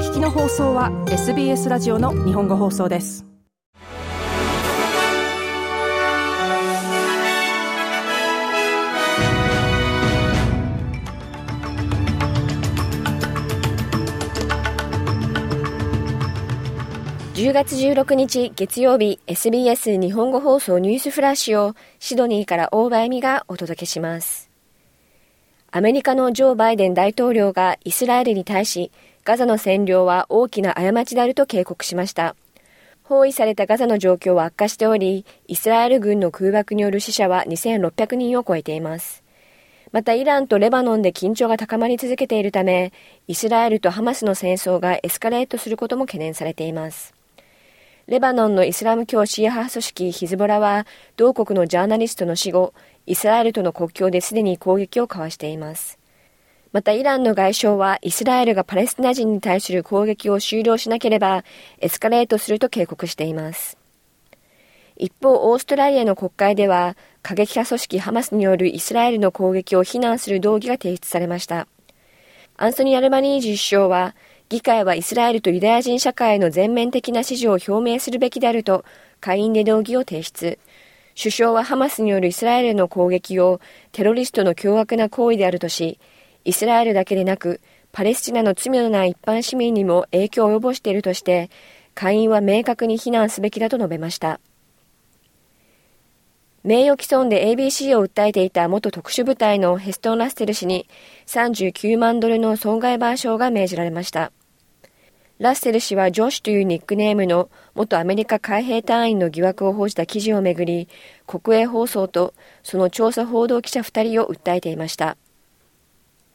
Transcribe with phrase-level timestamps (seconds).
[0.00, 3.26] 聞きの放送は SBS ラジオの日本語放送です
[17.34, 24.50] 10月16日月曜日 SBS 日本語放送ニュースフラッシュをシドニーから大場恵美がお届けします。
[25.72, 28.90] アメリカのジョー・バイデン大統領がイスラエルに対し
[29.24, 32.36] ガザの占領は大きな過ちであると警告しました。
[33.02, 39.22] 包囲されたガザの状況は悪化しており、イスラエル軍の空爆による死者は2600人を超えています。
[39.92, 42.92] またイランとレバノンで緊張が高まり続けているため、
[43.26, 47.12] イスラエルとハマスの戦争がエスカレートすることも懸念されています。
[48.06, 52.72] レバノンのイスラム教シーア派組織ヒズボラは、同国のジャーナリストの死後、
[53.06, 55.99] イスラエルとの国境ですでに攻撃を交わしています。
[56.72, 61.44] またイランの外相はイスラエルがパレスチナ人に対する攻撃を終了しなければ
[61.78, 63.76] エスカレートすると警告しています。
[64.96, 71.66] 一方、オーストラリアの国会では過激派組織ハマスによるイスラエルの攻撃を非難する動議が提出されました。
[72.56, 74.14] アンソニー・アルバニージ首相は
[74.50, 78.84] 議会はイスラエルとユダヤ人社会の全面的な支持を表明するべきであると、
[79.20, 80.58] 下院で動議を提出。
[81.16, 83.60] 首相はハマスによるイスラエルの攻撃を
[83.92, 86.00] テロリストの凶悪な行為であるとし、
[86.44, 87.60] イスラエルだけでなく、
[87.92, 91.50] パレスチナの罪のない一般市民にも影響を及ぼしているとして、
[91.94, 94.40] 下院は明確に非難すべきだと述べました。
[96.62, 100.86] 名誉毀損で ABC を訴えていた元特殊部隊のヘストン・ラステル氏に
[101.26, 104.30] 39万ドルの損害賠償が命じられました。
[105.38, 110.86] ラッセル氏はジョシュというニックネームの元アメリカ海兵隊員の疑惑を報じた記事をめぐり、
[111.26, 115.16] 国営放送とその調査報道記者2人を訴えていました。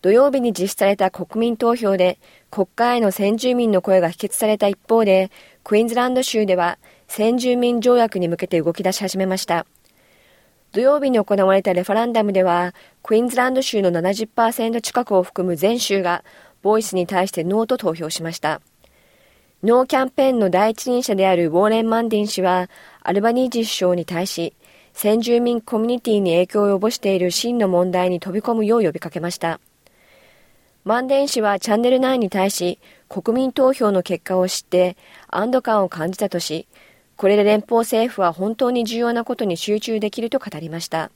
[0.00, 2.18] 土曜日に実施された国民投票で
[2.50, 5.30] 国会への先住民の声が否決された一方で、
[5.64, 6.78] クイーンズランド州では
[7.08, 9.66] 先住民条約に向けて動き出し始めました。
[10.72, 16.24] 土曜日に行われたレファランダムでは、クイーンズランド州の70%近くを含む全州が、
[16.62, 18.60] ボイスに対してノーと投票しました。
[19.62, 22.68] ノーキャンペーンの第一人者であるウォーレン・マンディン氏は、
[23.02, 24.54] アルバニージ首相に対し、
[24.92, 29.60] 先住民コミュニティに影響を及ぼしている真の問題に飛び込むよう呼びかけました。
[30.84, 32.78] マンデン氏はチャンネル9に対し、
[33.08, 34.96] 国民投票の結果を知って
[35.28, 36.66] 安堵感を感じたとし、
[37.16, 41.10] これで連邦政府は本当に重要なことに集中できると語りました。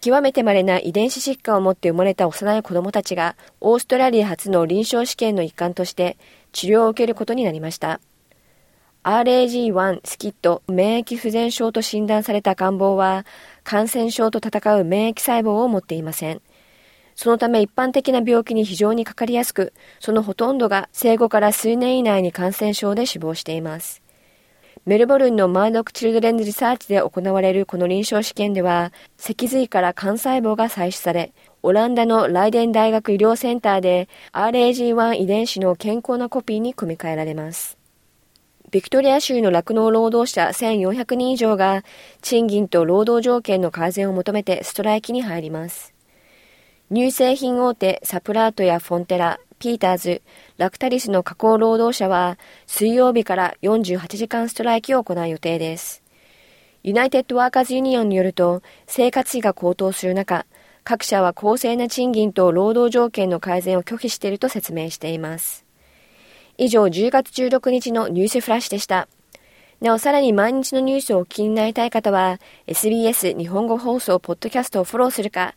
[0.00, 6.16] 極めて稀な遺伝子疾患を持って生まれた幼い子供たちが、オーストラリア初の臨床試験の一環として、
[6.52, 8.00] 治療を受けることになりました。
[9.02, 13.24] RAG1 スキット免疫不全症と診断された赤ん坊は
[13.62, 16.42] 感染症と戦う免疫細胞を持っていません。
[17.16, 24.02] そのため一般的な病気に非常にかかりやすく、そのほとんどが生後から数年以内に感染症で死亡しています。
[24.84, 31.32] メルボルンのマードック・チルドレンズ・リサーチで行われるこの臨床試験では、脊髄から幹細胞が採取され、
[31.62, 37.78] オランダのライデン大学医療センターで RAG1 遺伝子の健康なコピーに組み換えられます。
[38.70, 41.82] ビクトリア州の酪農労働者1400人以上が
[42.20, 45.95] 賃金と労働条件の改善を求めてストライキに入ります。
[46.88, 50.22] 乳製品大手サプラートやフォンテラ、ピーターズ、
[50.56, 52.38] ラクタリスの加工労働者は
[52.68, 56.04] 水曜日から48時間ストライキを行う予定です。
[56.84, 60.46] ユナイテッドワーカーズユニオンによると生活費が高騰する中、
[60.84, 65.64] 各社は公正な賃金と労働条件の改善を拒否していると説明しています。
[66.56, 69.08] 以上、10月16日のニュースフラッシュでした。
[69.80, 75.56] なお、さらに毎日のニュースをお聞きになりたい方は、SBS 日本語放送ポッドキャストをフォローするか、